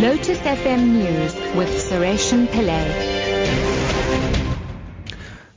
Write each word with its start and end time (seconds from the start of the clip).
Lotus 0.00 0.38
FM 0.38 0.92
News 0.92 1.34
with 1.54 1.68
Sureshan 1.68 2.46
Pillay. 2.46 2.86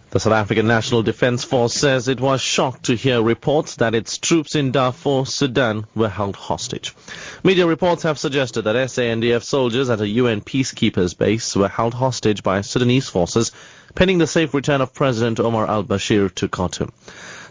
The 0.09 0.19
South 0.19 0.33
African 0.33 0.67
National 0.67 1.01
Defence 1.01 1.45
Force 1.45 1.73
says 1.73 2.09
it 2.09 2.19
was 2.19 2.41
shocked 2.41 2.83
to 2.87 2.95
hear 2.97 3.21
reports 3.21 3.77
that 3.77 3.95
its 3.95 4.17
troops 4.17 4.55
in 4.55 4.73
Darfur, 4.73 5.25
Sudan 5.25 5.85
were 5.95 6.09
held 6.09 6.35
hostage. 6.35 6.93
Media 7.41 7.65
reports 7.65 8.03
have 8.03 8.19
suggested 8.19 8.63
that 8.63 8.75
SANDF 8.75 9.43
soldiers 9.43 9.89
at 9.89 10.01
a 10.01 10.07
UN 10.09 10.41
peacekeepers 10.41 11.17
base 11.17 11.55
were 11.55 11.69
held 11.69 11.93
hostage 11.93 12.43
by 12.43 12.59
Sudanese 12.59 13.07
forces 13.07 13.53
pending 13.95 14.17
the 14.17 14.27
safe 14.27 14.53
return 14.53 14.81
of 14.81 14.93
President 14.93 15.39
Omar 15.39 15.67
al-Bashir 15.67 16.35
to 16.35 16.49
Khartoum. 16.49 16.91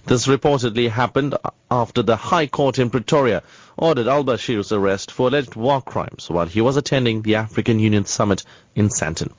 This 0.04 0.26
reportedly 0.26 0.90
happened 0.90 1.36
after 1.70 2.02
the 2.02 2.16
High 2.16 2.48
Court 2.48 2.80
in 2.80 2.90
Pretoria 2.90 3.44
ordered 3.76 4.08
al-Bashir's 4.08 4.72
arrest 4.72 5.12
for 5.12 5.28
alleged 5.28 5.54
war 5.54 5.80
crimes 5.80 6.28
while 6.28 6.46
he 6.46 6.60
was 6.60 6.76
attending 6.76 7.22
the 7.22 7.36
African 7.36 7.78
Union 7.78 8.04
summit 8.04 8.42
in 8.74 8.88
Sandton. 8.88 9.32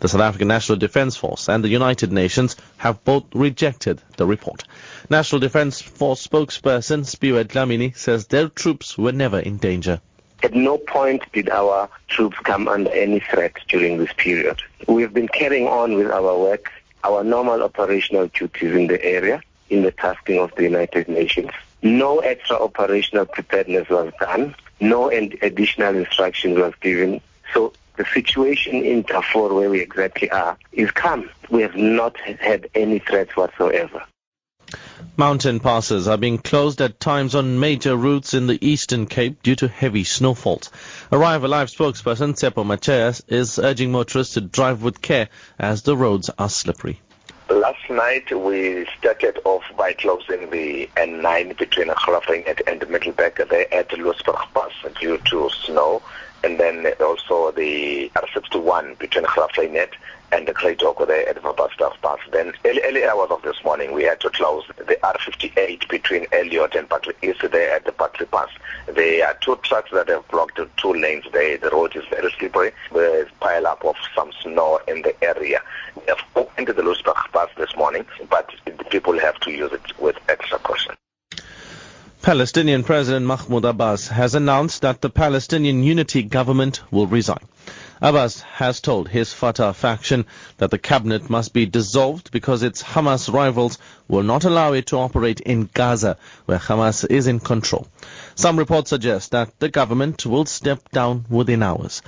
The 0.00 0.08
South 0.08 0.20
African 0.20 0.48
National 0.48 0.76
Defence 0.76 1.16
Force 1.16 1.48
and 1.48 1.62
the 1.62 1.68
United 1.68 2.10
Nations 2.10 2.56
have 2.78 3.04
both 3.04 3.26
rejected 3.32 4.02
the 4.16 4.26
report. 4.26 4.64
National 5.08 5.38
Defence 5.38 5.80
Force 5.80 6.26
spokesperson 6.26 7.04
Siphiwe 7.04 7.44
Dlamini 7.44 7.96
says 7.96 8.26
their 8.26 8.48
troops 8.48 8.98
were 8.98 9.12
never 9.12 9.38
in 9.38 9.58
danger. 9.58 10.00
At 10.42 10.52
no 10.52 10.78
point 10.78 11.22
did 11.32 11.48
our 11.48 11.88
troops 12.08 12.38
come 12.42 12.66
under 12.66 12.90
any 12.90 13.20
threat 13.20 13.52
during 13.68 13.98
this 13.98 14.12
period. 14.14 14.60
We 14.88 15.02
have 15.02 15.14
been 15.14 15.28
carrying 15.28 15.68
on 15.68 15.94
with 15.94 16.10
our 16.10 16.36
work, 16.36 16.72
our 17.04 17.22
normal 17.22 17.62
operational 17.62 18.26
duties 18.26 18.74
in 18.74 18.88
the 18.88 19.02
area, 19.04 19.40
in 19.72 19.82
the 19.82 19.90
tasking 19.90 20.38
of 20.38 20.54
the 20.54 20.64
United 20.64 21.08
Nations. 21.08 21.50
No 21.82 22.18
extra 22.18 22.56
operational 22.56 23.26
preparedness 23.26 23.88
was 23.88 24.12
done. 24.20 24.54
No 24.80 25.10
additional 25.10 25.96
instructions 25.96 26.58
was 26.58 26.74
given. 26.80 27.20
So 27.54 27.72
the 27.96 28.04
situation 28.04 28.84
in 28.84 29.02
Darfur, 29.02 29.52
where 29.54 29.70
we 29.70 29.80
exactly 29.80 30.30
are, 30.30 30.56
is 30.72 30.90
calm. 30.90 31.30
We 31.50 31.62
have 31.62 31.74
not 31.74 32.16
had 32.18 32.68
any 32.74 32.98
threats 32.98 33.34
whatsoever. 33.36 34.04
Mountain 35.16 35.60
passes 35.60 36.08
are 36.08 36.16
being 36.16 36.38
closed 36.38 36.80
at 36.80 36.98
times 36.98 37.34
on 37.34 37.60
major 37.60 37.96
routes 37.96 38.32
in 38.32 38.46
the 38.46 38.58
Eastern 38.66 39.06
Cape 39.06 39.42
due 39.42 39.56
to 39.56 39.68
heavy 39.68 40.04
snowfalls. 40.04 40.70
Arrive 41.10 41.44
Alive 41.44 41.68
spokesperson 41.68 42.34
Tshepo 42.34 42.64
Macheas 42.64 43.22
is 43.28 43.58
urging 43.58 43.92
motorists 43.92 44.34
to 44.34 44.40
drive 44.40 44.82
with 44.82 45.02
care 45.02 45.28
as 45.58 45.82
the 45.82 45.96
roads 45.96 46.30
are 46.38 46.48
slippery. 46.48 47.00
Last 47.50 47.90
night 47.90 48.30
we 48.32 48.86
started 48.98 49.38
off 49.44 49.64
by 49.76 49.92
closing 49.92 50.48
the 50.50 50.88
N9 50.96 51.56
between 51.58 51.88
Graaff-Reinet 51.88 52.62
and 52.66 52.80
Middelburg 52.88 53.48
there 53.48 53.72
at 53.74 53.88
Lootsberg 53.90 54.46
Pass 54.54 54.72
due 54.98 55.18
to 55.18 55.50
snow 55.50 56.02
and 56.44 56.58
then 56.58 56.86
also 57.00 57.50
the 57.50 58.10
R61 58.14 58.98
between 58.98 59.24
Graaff-Reinet 59.24 59.90
and 60.32 60.48
the 60.48 60.76
Oak 60.86 61.06
there 61.06 61.28
at 61.28 61.42
Wapadsberg 61.42 62.00
Pass. 62.00 62.18
Then 62.30 62.54
early, 62.64 62.80
early 62.84 63.04
hours 63.04 63.30
of 63.30 63.42
this 63.42 63.62
morning 63.64 63.92
we 63.92 64.04
had 64.04 64.20
to 64.20 64.30
close 64.30 64.64
the 64.78 64.96
R58 65.02 65.88
between 65.88 66.26
Elliot 66.32 66.74
and 66.74 66.88
Barkly 66.88 67.14
East 67.22 67.42
there 67.52 67.76
at 67.76 67.84
the 67.84 67.92
Barkly 67.92 68.26
Pass. 68.26 68.48
There 68.86 69.26
are 69.26 69.36
two 69.42 69.56
trucks 69.62 69.90
that 69.92 70.08
have 70.08 70.26
blocked 70.28 70.58
two 70.78 70.94
lanes 70.94 71.26
there. 71.32 71.58
The 71.58 71.70
road 71.70 71.94
is 71.94 72.04
very 72.06 72.32
slippery 72.38 72.72
with 72.90 73.28
pile 73.40 73.66
up 73.66 73.84
of 73.84 73.96
some 74.14 74.32
snow 74.40 74.80
in 74.88 75.02
the 75.02 75.14
area. 75.22 75.60
Have 76.56 76.76
the 76.76 76.82
Lootsberg 76.82 77.32
Pass 77.32 77.48
this 77.56 77.74
morning, 77.76 78.06
but 78.30 78.50
the 78.64 78.84
people 78.84 79.18
have 79.18 79.38
to 79.40 79.50
use 79.50 79.72
it 79.72 79.98
with 79.98 80.16
extra 80.28 80.58
caution. 80.58 80.94
Palestinian 82.22 82.84
President 82.84 83.26
Mahmoud 83.26 83.64
Abbas 83.64 84.06
has 84.08 84.36
announced 84.36 84.82
that 84.82 85.00
the 85.00 85.10
Palestinian 85.10 85.82
Unity 85.82 86.22
Government 86.22 86.80
will 86.92 87.08
resign. 87.08 87.44
Abbas 88.00 88.42
has 88.42 88.80
told 88.80 89.08
his 89.08 89.32
Fatah 89.32 89.72
faction 89.72 90.26
that 90.58 90.70
the 90.70 90.78
cabinet 90.78 91.30
must 91.30 91.52
be 91.52 91.66
dissolved 91.66 92.30
because 92.30 92.62
its 92.62 92.82
Hamas 92.82 93.32
rivals 93.32 93.78
will 94.06 94.22
not 94.22 94.44
allow 94.44 94.72
it 94.72 94.86
to 94.86 94.98
operate 94.98 95.40
in 95.40 95.68
Gaza, 95.72 96.16
where 96.46 96.58
Hamas 96.58 97.08
is 97.08 97.26
in 97.26 97.40
control. 97.40 97.88
Some 98.34 98.58
reports 98.58 98.90
suggest 98.90 99.30
that 99.32 99.58
the 99.58 99.68
government 99.68 100.26
will 100.26 100.46
step 100.46 100.90
down 100.90 101.24
within 101.28 101.62
hours. 101.62 102.02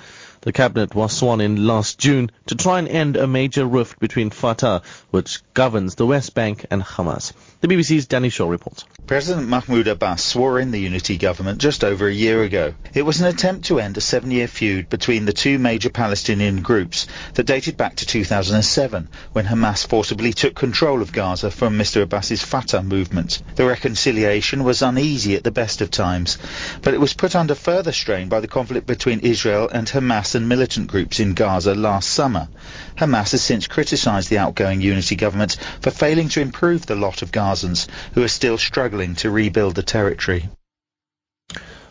The 0.45 0.53
cabinet 0.53 0.95
was 0.95 1.17
sworn 1.17 1.41
in 1.41 1.67
last 1.67 1.99
June 1.99 2.31
to 2.49 2.55
try 2.55 2.79
and 2.79 2.87
end 2.87 3.17
a 3.17 3.27
major 3.27 3.65
rift 3.65 3.99
between 3.99 4.29
Fatah, 4.29 4.83
which 5.11 5.41
governs 5.55 5.95
the 5.95 6.05
West 6.05 6.35
Bank, 6.35 6.67
and 6.71 6.83
Hamas. 6.83 7.33
The 7.63 7.69
BBC's 7.69 8.05
Danny 8.05 8.29
Shaw 8.29 8.51
reports. 8.51 8.85
President 9.07 9.49
Mahmoud 9.49 9.89
Abbas 9.89 10.23
swore 10.23 10.61
in 10.61 10.71
the 10.71 10.81
unity 10.81 11.17
government 11.17 11.63
just 11.63 11.83
over 11.83 12.07
a 12.07 12.13
year 12.13 12.43
ago. 12.43 12.75
It 12.93 13.07
was 13.07 13.23
an 13.23 13.27
attempt 13.27 13.67
to 13.67 13.81
end 13.81 13.97
a 13.97 14.03
seven-year 14.03 14.47
feud 14.47 14.91
between 14.91 15.25
the 15.25 15.33
two 15.33 15.59
major 15.59 15.89
Palestinian 15.89 16.61
groups 16.61 17.07
that 17.33 17.47
dated 17.47 17.79
back 17.79 17.97
to 17.97 18.07
2007, 18.07 19.09
when 19.33 19.47
Hamas 19.47 19.87
forcibly 19.87 20.35
took 20.35 20.55
control 20.55 21.01
of 21.01 21.13
Gaza 21.13 21.51
from 21.51 21.79
Mr. 21.79 22.03
Abbas's 22.03 22.43
Fatah 22.43 22.83
movement. 22.83 23.43
The 23.55 23.65
reconciliation 23.65 24.63
was 24.63 24.83
uneasy 24.83 25.37
at 25.37 25.45
the 25.45 25.51
best 25.51 25.81
of 25.81 25.91
times, 25.91 26.37
but 26.83 26.93
it 26.93 27.01
was 27.01 27.15
put 27.15 27.35
under 27.35 27.55
further 27.55 27.93
strain 27.93 28.29
by 28.29 28.41
the 28.41 28.49
conflict 28.49 28.87
between 28.87 29.21
Israel 29.21 29.71
and 29.73 29.87
Hamas 29.87 30.34
and 30.35 30.49
militant 30.49 30.89
groups 30.89 31.21
in 31.21 31.35
Gaza 31.35 31.75
last 31.75 32.09
summer. 32.09 32.49
Hamas 32.97 33.33
has 33.33 33.43
since 33.43 33.67
criticised 33.67 34.31
the 34.31 34.39
outgoing 34.39 34.81
unity 34.81 35.17
government 35.17 35.57
for 35.81 35.91
failing 35.91 36.29
to 36.31 36.41
improve 36.41 36.87
the 36.87 36.95
lot 36.95 37.23
of 37.23 37.33
Gazans 37.33 37.89
who 38.15 38.23
are 38.23 38.29
still 38.29 38.59
struggling 38.59 39.15
to 39.17 39.31
rebuild 39.31 39.75
the 39.75 39.83
territory. 39.83 40.49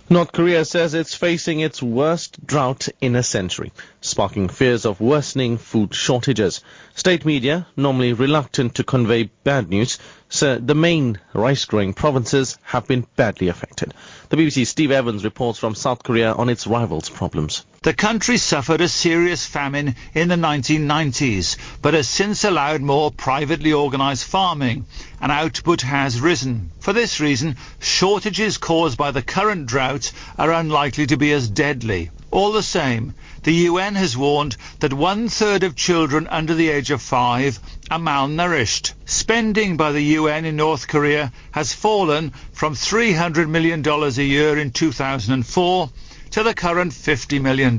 North 0.10 0.34
Korea 0.34 0.66
says 0.66 0.94
it's 0.94 1.16
facing 1.16 1.62
its 1.62 1.82
worst 1.82 2.46
drought 2.46 2.90
in 3.00 3.16
a 3.16 3.24
century, 3.24 3.72
sparking 4.02 4.50
fears 4.50 4.86
of 4.86 5.00
worsening 5.00 5.58
food 5.58 5.96
shortages. 5.96 6.62
State 6.96 7.26
media, 7.26 7.66
normally 7.76 8.14
reluctant 8.14 8.76
to 8.76 8.84
convey 8.84 9.24
bad 9.44 9.68
news, 9.68 9.98
say 10.30 10.60
the 10.60 10.76
main 10.76 11.20
rice-growing 11.34 11.92
provinces 11.96 12.60
have 12.62 12.88
been 12.88 13.08
badly 13.16 13.48
affected. 13.48 13.96
The 14.30 14.38
BBC's 14.38 14.70
Steve 14.70 14.92
Evans 14.92 15.24
reports 15.24 15.58
from 15.58 15.74
South 15.74 16.04
Korea 16.04 16.34
on 16.34 16.50
its 16.50 16.68
rivals' 16.68 17.10
problems. 17.10 17.66
The 17.82 17.96
country 17.96 18.38
suffered 18.38 18.80
a 18.80 18.88
serious 18.88 19.44
famine 19.44 19.96
in 20.14 20.28
the 20.28 20.36
1990s, 20.36 21.58
but 21.82 21.96
has 21.96 22.08
since 22.08 22.44
allowed 22.44 22.82
more 22.82 23.10
privately 23.10 23.74
organised 23.74 24.26
farming, 24.26 24.86
and 25.20 25.32
output 25.32 25.82
has 25.82 26.22
risen. 26.22 26.70
For 26.80 26.94
this 26.94 27.20
reason, 27.20 27.58
shortages 27.80 28.60
caused 28.60 29.00
by 29.00 29.10
the 29.10 29.24
current 29.24 29.66
drought 29.66 30.12
are 30.38 30.54
unlikely 30.54 31.08
to 31.08 31.18
be 31.18 31.32
as 31.34 31.50
deadly. 31.50 32.12
All 32.34 32.52
the 32.52 32.64
same, 32.64 33.14
the 33.44 33.54
UN 33.70 33.94
has 33.94 34.18
warned 34.18 34.58
that 34.80 34.92
one-third 34.92 35.62
of 35.62 35.76
children 35.76 36.28
under 36.28 36.56
the 36.56 36.70
age 36.70 36.90
of 36.90 37.00
five 37.00 37.60
are 37.92 38.00
malnourished. 38.00 38.94
Spending 39.06 39.78
by 39.78 39.92
the 39.92 40.02
UN 40.18 40.44
in 40.44 40.56
North 40.56 40.88
Korea 40.88 41.32
has 41.52 41.74
fallen 41.74 42.32
from 42.52 42.74
$300 42.74 43.48
million 43.50 43.88
a 43.88 44.10
year 44.24 44.58
in 44.58 44.72
2004 44.72 45.90
to 46.32 46.42
the 46.42 46.56
current 46.56 46.92
$50 46.92 47.40
million. 47.40 47.78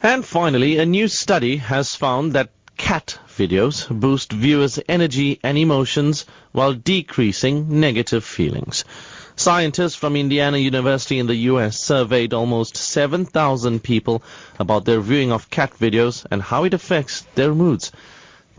And 0.00 0.24
finally, 0.24 0.78
a 0.78 0.86
new 0.86 1.08
study 1.08 1.56
has 1.56 1.96
found 1.96 2.34
that 2.34 2.50
cat 2.76 3.18
videos 3.28 3.88
boost 3.90 4.32
viewers' 4.32 4.78
energy 4.88 5.40
and 5.42 5.58
emotions 5.58 6.24
while 6.52 6.72
decreasing 6.72 7.80
negative 7.80 8.24
feelings. 8.24 8.84
Scientists 9.36 9.94
from 9.94 10.14
Indiana 10.14 10.58
University 10.58 11.18
in 11.18 11.26
the 11.26 11.48
US 11.50 11.78
surveyed 11.78 12.34
almost 12.34 12.76
7,000 12.76 13.82
people 13.82 14.22
about 14.58 14.84
their 14.84 15.00
viewing 15.00 15.32
of 15.32 15.48
cat 15.48 15.72
videos 15.78 16.26
and 16.30 16.42
how 16.42 16.64
it 16.64 16.74
affects 16.74 17.22
their 17.34 17.54
moods. 17.54 17.92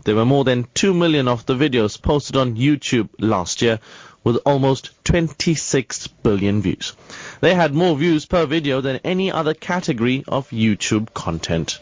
There 0.04 0.16
were 0.16 0.26
more 0.26 0.44
than 0.44 0.66
2 0.74 0.92
million 0.92 1.28
of 1.28 1.46
the 1.46 1.54
videos 1.54 2.00
posted 2.00 2.36
on 2.36 2.56
YouTube 2.56 3.08
last 3.18 3.62
year, 3.62 3.78
with 4.24 4.36
almost 4.44 4.90
26 5.04 6.08
billion 6.08 6.60
views. 6.60 6.94
They 7.40 7.54
had 7.54 7.74
more 7.74 7.96
views 7.96 8.26
per 8.26 8.44
video 8.44 8.80
than 8.80 9.00
any 9.04 9.30
other 9.30 9.54
category 9.54 10.24
of 10.26 10.48
YouTube 10.50 11.14
content. 11.14 11.78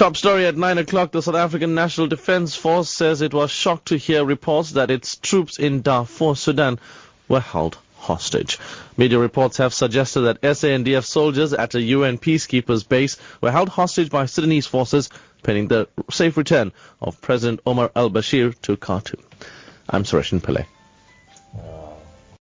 Top 0.00 0.16
story 0.16 0.46
at 0.46 0.56
9 0.56 0.78
o'clock. 0.78 1.12
The 1.12 1.20
South 1.20 1.34
African 1.34 1.74
National 1.74 2.06
Defence 2.06 2.56
Force 2.56 2.88
says 2.88 3.20
it 3.20 3.34
was 3.34 3.50
shocked 3.50 3.88
to 3.88 3.98
hear 3.98 4.24
reports 4.24 4.70
that 4.70 4.90
its 4.90 5.16
troops 5.16 5.58
in 5.58 5.82
Darfur, 5.82 6.34
Sudan 6.34 6.78
were 7.28 7.40
held 7.40 7.76
hostage. 7.98 8.58
Media 8.96 9.18
reports 9.18 9.58
have 9.58 9.74
suggested 9.74 10.22
that 10.22 10.40
SANDF 10.40 11.04
soldiers 11.04 11.52
at 11.52 11.74
a 11.74 11.82
UN 11.82 12.16
peacekeepers 12.16 12.88
base 12.88 13.18
were 13.42 13.50
held 13.50 13.68
hostage 13.68 14.08
by 14.08 14.24
Sudanese 14.24 14.66
forces 14.66 15.10
pending 15.42 15.68
the 15.68 15.86
safe 16.10 16.38
return 16.38 16.72
of 17.02 17.20
President 17.20 17.60
Omar 17.66 17.92
al-Bashir 17.94 18.58
to 18.62 18.78
Khartoum. 18.78 19.20
I'm 19.86 20.04
Sureshan 20.04 20.40
Pillay. 20.40 20.64